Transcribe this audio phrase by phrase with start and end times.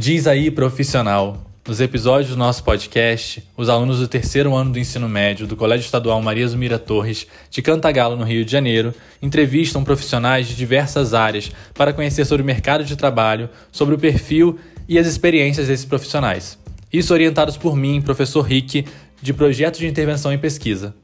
[0.00, 1.44] Diz aí, profissional.
[1.68, 5.84] Nos episódios do nosso podcast, os alunos do terceiro ano do ensino médio do Colégio
[5.84, 11.52] Estadual Maria Zumira Torres, de Cantagalo, no Rio de Janeiro, entrevistam profissionais de diversas áreas
[11.74, 14.58] para conhecer sobre o mercado de trabalho, sobre o perfil
[14.88, 16.58] e as experiências desses profissionais.
[16.90, 18.86] Isso orientados por mim, professor Rick,
[19.20, 20.94] de Projeto de Intervenção e Pesquisa.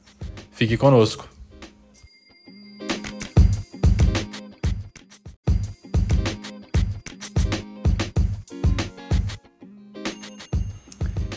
[0.53, 1.36] Fique conosco.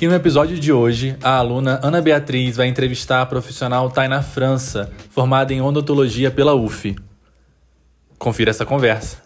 [0.01, 4.89] E no episódio de hoje, a aluna Ana Beatriz vai entrevistar a profissional Tainá França,
[5.09, 6.95] formada em odontologia pela UF.
[8.17, 9.21] Confira essa conversa.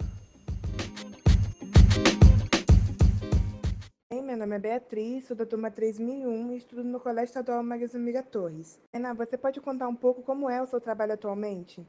[4.12, 8.80] Meu nome é Beatriz, sou da turma 3001 e estudo no Colégio Estadual Zumira Torres.
[8.92, 11.86] Ana, você pode contar um pouco como é o seu trabalho atualmente?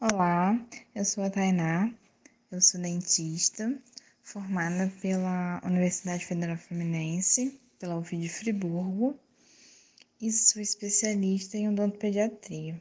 [0.00, 0.58] Olá,
[0.92, 1.88] eu sou a Tainá,
[2.50, 3.72] eu sou dentista,
[4.24, 9.18] formada pela Universidade Federal Fluminense pela UF de Friburgo
[10.20, 12.80] e sou especialista em odontopediatria.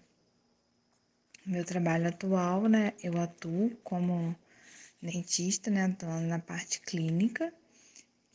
[1.43, 4.35] Meu trabalho atual, né, eu atuo como
[5.01, 7.51] dentista, né, atuando na parte clínica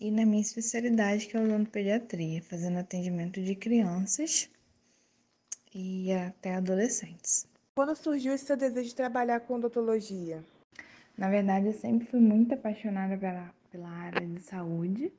[0.01, 4.51] e na minha especialidade que é odontopediatria, fazendo atendimento de crianças
[5.73, 7.47] e até adolescentes.
[7.77, 10.43] Quando surgiu esse seu desejo de trabalhar com odontologia?
[11.17, 15.13] Na verdade, eu sempre fui muito apaixonada pela, pela área de saúde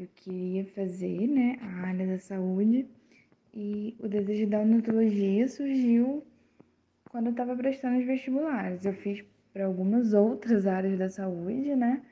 [0.00, 2.86] eu queria fazer, né, a área da saúde
[3.52, 6.24] e o desejo da odontologia surgiu
[7.10, 8.86] quando eu estava prestando os vestibulares.
[8.86, 12.02] Eu fiz para algumas outras áreas da saúde, né,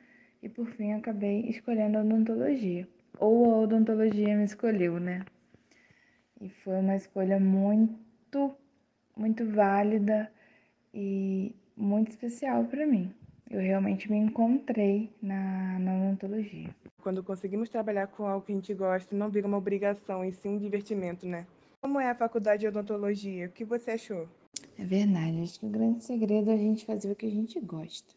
[0.42, 2.86] e por fim acabei escolhendo a odontologia.
[3.18, 5.24] Ou a odontologia me escolheu, né?
[6.40, 8.54] E foi uma escolha muito,
[9.16, 10.30] muito válida
[10.92, 13.12] e muito especial para mim.
[13.50, 16.74] Eu realmente me encontrei na, na odontologia
[17.08, 20.50] quando conseguimos trabalhar com algo que a gente gosta, não vira uma obrigação, e sim
[20.50, 21.46] um divertimento, né?
[21.80, 23.46] Como é a faculdade de odontologia?
[23.46, 24.28] O que você achou?
[24.76, 27.58] É verdade, acho que o grande segredo é a gente fazer o que a gente
[27.60, 28.12] gosta.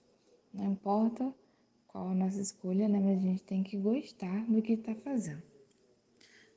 [0.53, 1.33] Não importa
[1.87, 2.99] qual a nossa escolha, né?
[2.99, 5.41] Mas a gente tem que gostar do que está fazendo.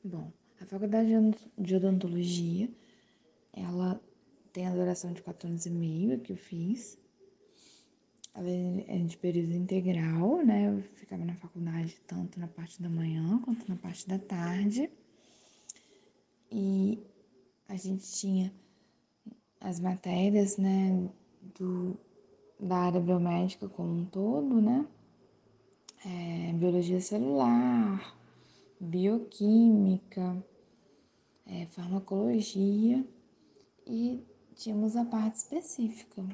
[0.03, 1.11] Bom, a faculdade
[1.57, 2.69] de odontologia,
[3.53, 4.01] ela
[4.53, 6.99] tem a duração de quatro anos e meio que eu fiz.
[8.37, 10.69] É de período integral, né?
[10.69, 14.91] Eu ficava na faculdade tanto na parte da manhã quanto na parte da tarde.
[16.51, 16.99] E
[17.69, 18.53] a gente tinha
[19.61, 21.09] as matérias, né,
[21.57, 21.97] do,
[22.59, 24.85] da área biomédica como um todo, né?
[26.05, 28.19] É, biologia celular,
[28.81, 30.45] bioquímica,
[31.47, 33.07] é, farmacologia
[33.87, 34.23] e
[34.57, 36.25] tínhamos a parte específica,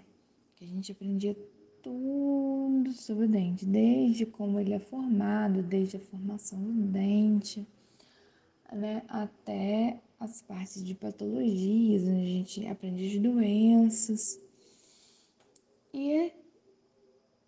[0.56, 1.37] que a gente aprendia
[1.82, 7.66] tudo sobre o dente, desde como ele é formado, desde a formação do dente,
[8.72, 14.41] né, até as partes de patologias, onde a gente aprende as doenças.
[15.92, 16.32] E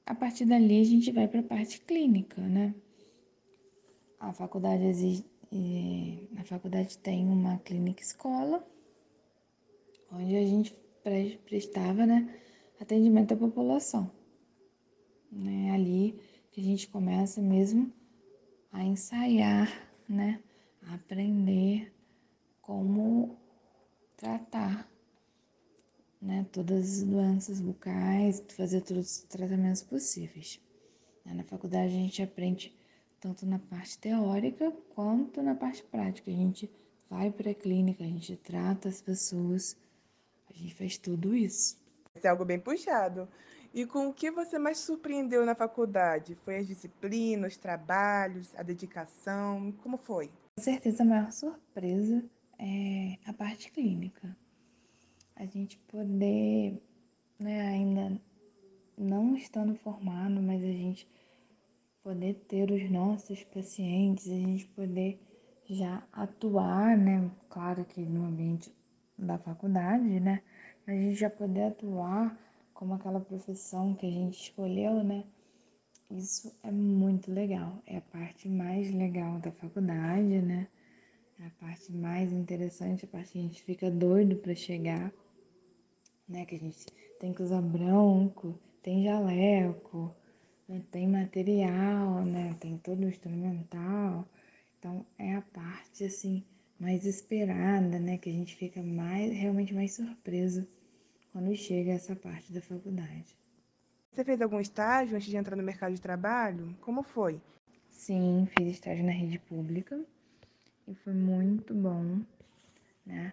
[0.07, 2.75] a partir dali a gente vai para a parte clínica, né?
[4.19, 8.67] A faculdade existe, é, a faculdade tem uma clínica escola,
[10.11, 10.75] onde a gente
[11.45, 12.33] prestava, né,
[12.81, 14.11] atendimento à população
[15.33, 15.71] né?
[15.73, 16.21] Ali
[16.51, 17.91] que a gente começa mesmo
[18.71, 19.69] a ensaiar,
[20.09, 20.41] né?
[20.87, 21.93] A aprender
[22.61, 23.37] como
[24.17, 24.89] tratar,
[26.21, 26.47] né?
[26.53, 30.61] Todas as doenças bucais, fazer todos os tratamentos possíveis.
[31.25, 32.77] Na faculdade a gente aprende
[33.21, 36.31] tanto na parte teórica quanto na parte prática.
[36.31, 36.71] A gente
[37.09, 39.77] vai para a clínica, a gente trata as pessoas,
[40.51, 41.79] a gente faz tudo isso.
[42.15, 43.29] Isso é algo bem puxado.
[43.75, 46.35] E com o que você mais surpreendeu na faculdade?
[46.45, 49.73] Foi as disciplinas, os trabalhos, a dedicação?
[49.83, 50.31] Como foi?
[50.57, 52.23] Com certeza a maior surpresa
[52.59, 54.37] é a parte clínica.
[55.35, 56.83] A gente poder,
[57.39, 58.21] né, ainda
[58.99, 61.09] não estando formado, mas a gente
[62.03, 65.19] poder ter os nossos pacientes, a gente poder
[65.65, 67.31] já atuar, né?
[67.49, 68.71] Claro que no ambiente
[69.17, 70.43] da faculdade, né?
[70.87, 72.37] A gente já poder atuar
[72.83, 75.23] como aquela profissão que a gente escolheu, né?
[76.11, 77.81] Isso é muito legal.
[77.87, 80.67] É a parte mais legal da faculdade, né?
[81.39, 85.13] É a parte mais interessante, a parte que a gente fica doido para chegar,
[86.29, 86.45] né?
[86.45, 86.85] Que a gente
[87.21, 90.13] tem que usar branco, tem jaleco,
[90.67, 90.83] né?
[90.91, 92.57] tem material, né?
[92.59, 94.27] Tem todo o instrumental.
[94.81, 96.43] Então é a parte assim
[96.81, 98.19] mais esperada, né?
[98.19, 100.67] Que a gente fica mais realmente mais surpreso
[101.33, 103.35] quando chega essa parte da faculdade.
[104.13, 106.77] Você fez algum estágio antes de entrar no mercado de trabalho?
[106.83, 107.41] Como foi?
[107.89, 110.05] Sim, fiz estágio na rede pública
[110.87, 112.21] e foi muito bom,
[113.07, 113.33] né?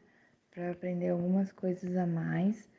[0.49, 2.69] Para aprender algumas coisas a mais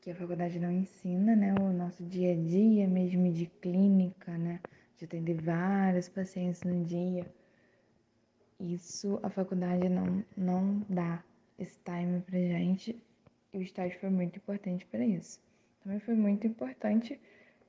[0.00, 1.54] que a faculdade não ensina, né?
[1.60, 4.60] O nosso dia a dia mesmo de clínica, né?
[4.96, 7.30] De atender vários pacientes no dia.
[8.58, 11.22] Isso a faculdade não, não dá
[11.58, 12.98] esse time pra gente
[13.54, 15.40] e o estágio foi muito importante para isso.
[15.82, 17.20] Também foi muito importante,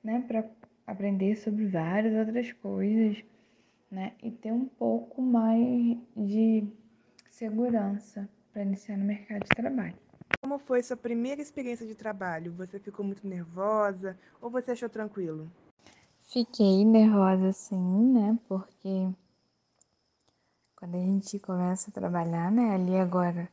[0.04, 0.44] né, para
[0.88, 3.24] aprender sobre várias outras coisas,
[3.92, 6.68] né, e ter um pouco mais de
[7.30, 9.96] segurança para iniciar no mercado de trabalho.
[10.42, 12.54] Como foi sua primeira experiência de trabalho?
[12.54, 15.50] Você ficou muito nervosa ou você achou tranquilo?
[16.24, 18.38] Fiquei nervosa sim, né?
[18.48, 19.08] Porque
[20.76, 23.50] quando a gente começa a trabalhar, né, ali agora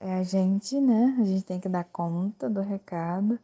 [0.00, 1.16] é a gente, né?
[1.20, 3.38] A gente tem que dar conta do recado.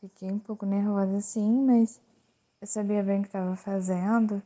[0.00, 2.00] Fiquei um pouco nervosa sim, mas
[2.60, 4.42] eu sabia bem o que estava fazendo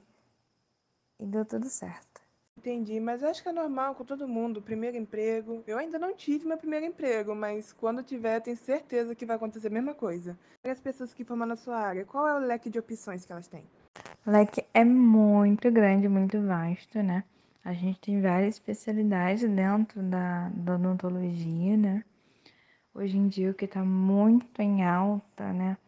[1.21, 2.23] e deu tudo certo.
[2.57, 5.63] Entendi, mas eu acho que é normal com todo mundo, primeiro emprego.
[5.67, 9.67] Eu ainda não tive meu primeiro emprego, mas quando tiver, tenho certeza que vai acontecer
[9.67, 10.39] a mesma coisa.
[10.65, 13.33] E as pessoas que formam na sua área, qual é o leque de opções que
[13.33, 13.65] elas têm?
[14.27, 17.25] O leque é muito grande, muito vasto, né?
[17.65, 22.05] A gente tem várias especialidades dentro da, da odontologia, né?
[22.93, 25.79] Hoje em dia o que está muito em alta, né?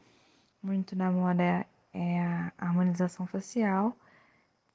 [0.63, 3.95] Muito na moda é a harmonização facial,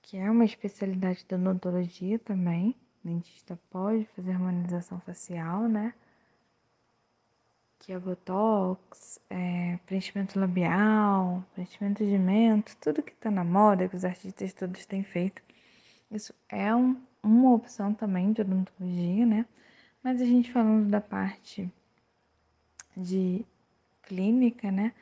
[0.03, 2.75] que é uma especialidade da odontologia também.
[3.03, 5.95] O dentista pode fazer harmonização facial, né?
[7.79, 13.95] Que é botox, é, preenchimento labial, preenchimento de mento, tudo que está na moda, que
[13.95, 15.41] os artistas todos têm feito
[16.11, 19.45] isso é um, uma opção também de odontologia, né?
[20.03, 21.71] Mas a gente falando da parte
[22.97, 23.45] de
[24.03, 24.93] clínica, né?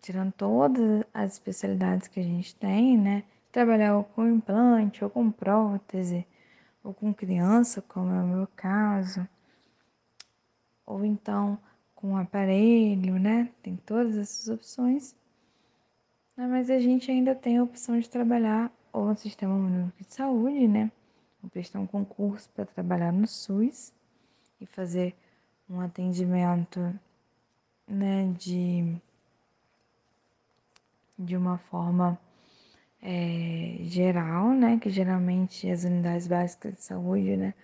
[0.00, 3.24] Tirando todas as especialidades que a gente tem, né?
[3.50, 6.26] Trabalhar ou com implante, ou com prótese,
[6.84, 9.26] ou com criança, como é o meu caso,
[10.86, 11.58] ou então
[11.94, 13.50] com aparelho, né?
[13.62, 15.14] Tem todas essas opções.
[16.36, 20.66] Mas a gente ainda tem a opção de trabalhar ou no Sistema Único de Saúde,
[20.68, 20.90] né?
[21.42, 23.92] Ou prestar um concurso para trabalhar no SUS
[24.60, 25.14] e fazer
[25.68, 26.80] um atendimento,
[27.86, 28.96] né, de,
[31.18, 32.18] de uma forma
[33.00, 34.78] é, geral, né?
[34.78, 37.54] Que geralmente as unidades básicas de saúde, né?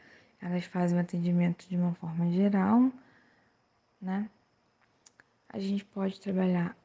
[0.40, 2.90] Elas fazem o atendimento de uma forma geral,
[4.00, 4.31] né?
[5.49, 6.76] A gente pode trabalhar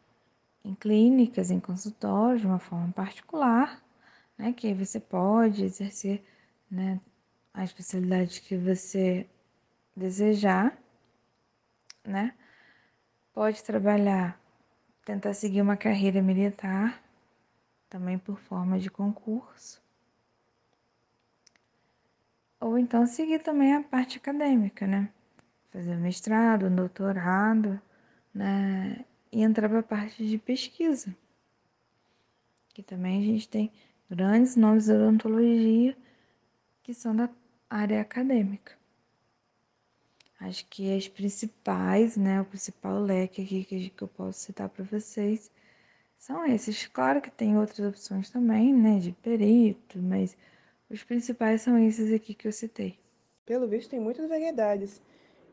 [0.64, 3.82] em clínicas, em consultórios, de uma forma particular,
[4.42, 4.52] né?
[4.52, 6.24] Que você pode exercer,
[6.70, 7.00] né,
[7.54, 9.30] a especialidade que você
[9.96, 10.76] desejar,
[12.04, 12.34] né?
[13.34, 14.42] Pode trabalhar,
[15.06, 17.04] tentar seguir uma carreira militar,
[17.88, 19.80] também por forma de concurso.
[22.60, 25.10] Ou então seguir também a parte acadêmica, né?
[25.70, 27.80] Fazer mestrado, doutorado,
[28.34, 29.06] né?
[29.32, 31.16] E entrar para a parte de pesquisa.
[32.74, 33.72] Que também a gente tem
[34.12, 35.96] grandes nomes da odontologia
[36.84, 37.30] que são da
[37.70, 38.78] área acadêmica.
[40.38, 45.50] Acho que as principais, né, o principal leque aqui que eu posso citar para vocês
[46.18, 46.88] são esses.
[46.88, 50.36] Claro que tem outras opções também, né, de perito, mas
[50.90, 53.00] os principais são esses aqui que eu citei.
[53.46, 55.02] Pelo visto, tem muitas variedades.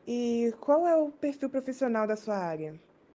[0.05, 2.75] E qual é o perfil profissional da sua área?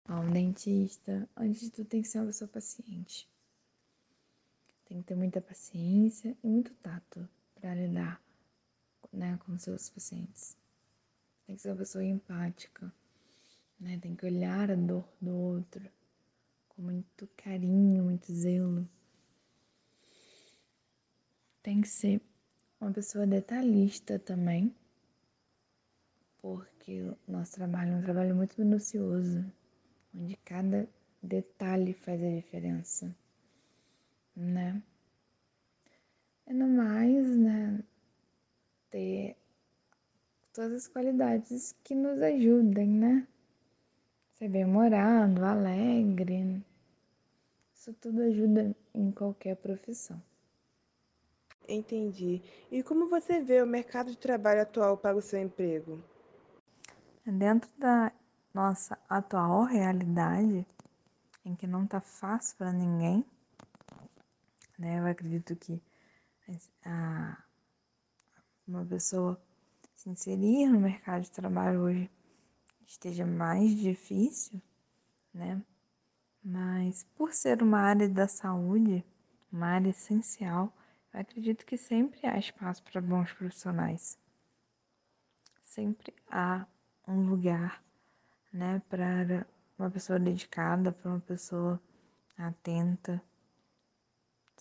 [0.09, 3.27] um dentista, antes de tudo, tem que ser uma pessoa paciente.
[4.93, 8.21] Tem que ter muita paciência e muito tato para lidar
[9.11, 10.55] né, com seus pacientes.
[11.47, 12.93] Tem que ser uma pessoa empática,
[13.79, 13.97] né?
[13.97, 15.81] Tem que olhar a dor do outro
[16.69, 18.87] com muito carinho, muito zelo.
[21.63, 22.21] Tem que ser
[22.79, 24.75] uma pessoa detalhista também,
[26.39, 29.43] porque o nosso trabalho é um trabalho muito minucioso,
[30.13, 30.87] onde cada
[31.19, 33.22] detalhe faz a diferença
[34.35, 34.81] né?
[36.45, 37.83] É no mais, né?
[38.89, 39.35] Ter
[40.53, 43.27] todas as qualidades que nos ajudem, né?
[44.33, 46.63] Ser bem-humorado, alegre.
[47.73, 50.21] Isso tudo ajuda em qualquer profissão.
[51.67, 52.41] Entendi.
[52.71, 56.03] E como você vê o mercado de trabalho atual para o seu emprego?
[57.25, 58.11] Dentro da
[58.53, 60.65] nossa atual realidade,
[61.45, 63.25] em que não tá fácil para ninguém,
[64.77, 64.99] né?
[64.99, 65.81] Eu acredito que
[66.85, 67.43] a,
[68.67, 69.41] uma pessoa
[69.95, 72.09] se inserir no mercado de trabalho hoje
[72.85, 74.61] esteja mais difícil,
[75.33, 75.61] né?
[76.43, 79.03] Mas por ser uma área da saúde,
[79.51, 80.73] uma área essencial,
[81.13, 84.19] eu acredito que sempre há espaço para bons profissionais.
[85.63, 86.65] Sempre há
[87.07, 87.81] um lugar,
[88.51, 89.45] né, para
[89.77, 91.81] uma pessoa dedicada, para uma pessoa
[92.37, 93.21] atenta.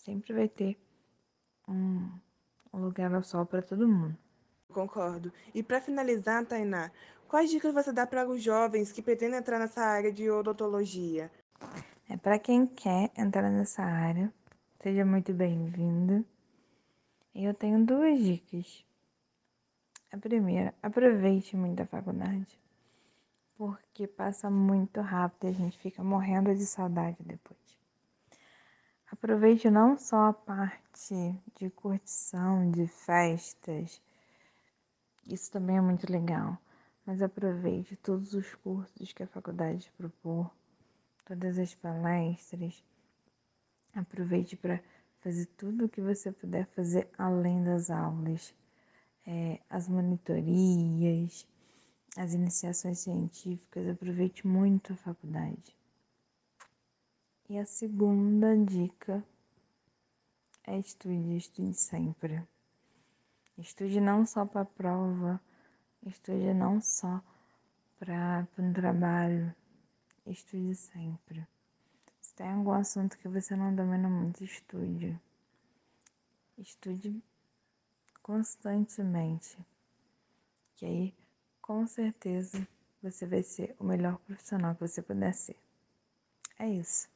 [0.03, 0.77] Sempre vai ter
[1.65, 2.09] um,
[2.73, 4.17] lugar ao sol para todo mundo.
[4.67, 5.31] Concordo.
[5.55, 6.91] E para finalizar, Tainá,
[7.25, 11.31] quais dicas você dá para os jovens que pretendem entrar nessa área de odontologia?
[12.09, 14.33] É para quem quer entrar nessa área,
[14.81, 16.25] seja muito bem-vindo.
[17.33, 18.85] Eu tenho duas dicas.
[20.11, 22.59] A primeira, aproveite muito a faculdade,
[23.55, 27.82] porque passa muito rápido e a gente fica morrendo de saudade depois.
[29.23, 31.15] Aproveite não só a parte
[31.55, 34.01] de curtição, de festas,
[35.25, 36.57] isso também é muito legal.
[37.05, 40.51] Mas aproveite todos os cursos que a faculdade propor,
[41.23, 42.83] todas as palestras.
[43.95, 44.83] Aproveite para
[45.21, 48.53] fazer tudo o que você puder fazer além das aulas.
[49.25, 51.47] É, as monitorias,
[52.17, 53.87] as iniciações científicas.
[53.87, 55.81] Aproveite muito a faculdade.
[57.49, 59.23] E a segunda dica
[60.65, 62.41] é estude, estude sempre.
[63.57, 65.41] Estude não só para prova,
[66.05, 67.21] estude não só
[67.99, 69.53] para um trabalho,
[70.25, 71.45] estude sempre.
[72.21, 75.19] Se tem algum assunto que você não domina muito, estude.
[76.57, 77.21] Estude
[78.21, 79.57] constantemente.
[80.75, 81.13] Que aí,
[81.61, 82.65] com certeza,
[83.01, 85.57] você vai ser o melhor profissional que você puder ser.
[86.57, 87.12] É isso.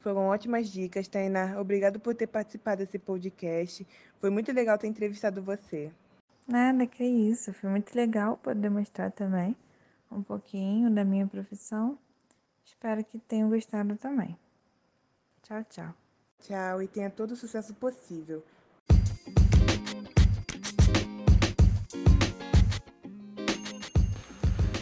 [0.00, 1.60] Foram ótimas dicas, Tainá.
[1.60, 3.86] Obrigado por ter participado desse podcast.
[4.20, 5.90] Foi muito legal ter entrevistado você.
[6.46, 7.52] Nada, que isso.
[7.52, 9.56] Foi muito legal poder mostrar também
[10.10, 11.98] um pouquinho da minha profissão.
[12.64, 14.36] Espero que tenham gostado também.
[15.42, 15.94] Tchau, tchau.
[16.40, 18.42] Tchau e tenha todo o sucesso possível.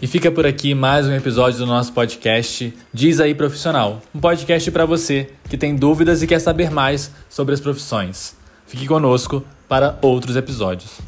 [0.07, 4.71] E fica por aqui mais um episódio do nosso podcast Diz aí Profissional, um podcast
[4.71, 8.37] para você que tem dúvidas e quer saber mais sobre as profissões.
[8.69, 11.01] Fique conosco para outros episódios.